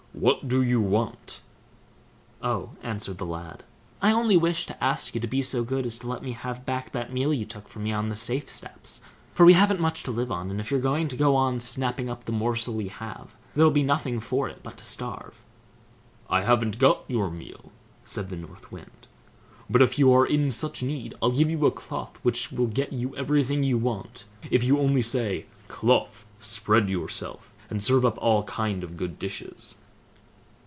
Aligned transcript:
WHAT 0.13 0.47
DO 0.49 0.61
YOU 0.61 0.81
WANT?" 0.81 1.41
"Oh!" 2.43 2.71
answered 2.83 3.17
the 3.17 3.25
lad, 3.25 3.63
"I 4.03 4.11
only 4.11 4.35
wished 4.37 4.67
to 4.67 4.83
ask 4.83 5.15
you 5.15 5.21
to 5.21 5.25
be 5.27 5.41
so 5.41 5.63
good 5.63 5.83
as 5.85 5.97
to 5.99 6.07
let 6.07 6.21
me 6.21 6.33
have 6.33 6.63
back 6.65 6.91
that 6.91 7.13
meal 7.13 7.33
you 7.33 7.45
took 7.45 7.67
from 7.69 7.85
me 7.85 7.93
on 7.93 8.09
the 8.09 8.15
safe 8.17 8.47
steps, 8.49 8.99
for 9.33 9.45
we 9.47 9.53
haven't 9.53 9.79
much 9.79 10.03
to 10.03 10.11
live 10.11 10.29
on; 10.29 10.51
and 10.51 10.59
if 10.59 10.69
you're 10.69 10.81
to 11.07 11.15
go 11.17 11.35
on 11.37 11.59
snapping 11.61 12.07
up 12.09 12.25
the 12.25 12.31
morsel 12.33 12.73
we 12.75 12.89
have, 12.89 13.33
there'll 13.55 13.71
be 13.71 13.81
nothing 13.81 14.19
for 14.19 14.47
it 14.49 14.61
but 14.61 14.77
to 14.77 14.85
starve." 14.85 15.41
"I 16.29 16.41
haven't 16.43 16.77
got 16.77 17.05
your 17.07 17.31
meal", 17.31 17.71
said 18.03 18.29
the 18.29 18.35
North 18.35 18.69
Wind; 18.71 19.07
"but 19.71 19.81
if 19.81 19.97
you 19.97 20.13
are 20.13 20.25
in 20.27 20.51
such 20.51 20.83
need, 20.83 21.15
I'll 21.21 21.31
give 21.31 21.49
you 21.49 21.65
a 21.65 21.71
cloth 21.71 22.19
which 22.21 22.51
will 22.51 22.67
get 22.67 22.91
you 22.93 23.15
everything 23.15 23.63
you 23.63 23.77
want, 23.79 24.25
if 24.51 24.61
you 24.63 24.77
only 24.77 25.01
say, 25.01 25.45
"Cloth, 25.69 26.29
spread 26.39 26.89
yourself, 26.89 27.53
and 27.71 27.81
serve 27.81 28.05
up 28.05 28.17
all 28.19 28.43
kind 28.43 28.83
of 28.83 28.97
good 28.97 29.17
dishes!" 29.17 29.77